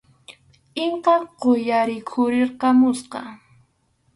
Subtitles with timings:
[0.83, 3.19] Inka Qulla rikhurirqamusqa.